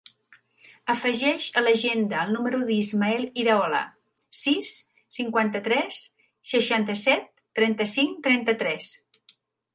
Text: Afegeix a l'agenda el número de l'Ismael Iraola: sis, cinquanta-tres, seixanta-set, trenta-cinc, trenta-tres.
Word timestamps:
Afegeix 0.91 1.49
a 1.59 1.61
l'agenda 1.65 2.23
el 2.27 2.33
número 2.35 2.61
de 2.69 2.77
l'Ismael 2.77 3.27
Iraola: 3.43 3.83
sis, 4.39 4.71
cinquanta-tres, 5.19 6.01
seixanta-set, 6.55 7.31
trenta-cinc, 7.61 8.19
trenta-tres. 8.31 8.91